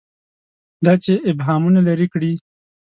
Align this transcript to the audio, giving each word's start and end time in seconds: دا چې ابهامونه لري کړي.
دا 0.85 0.93
چې 1.03 1.13
ابهامونه 1.31 1.79
لري 1.87 2.07
کړي. 2.13 2.31